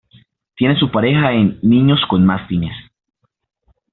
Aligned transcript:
Tiene 0.55 0.79
su 0.79 0.89
pareja 0.89 1.31
en 1.31 1.59
"Niños 1.61 1.99
con 2.09 2.25
mastines". 2.25 2.73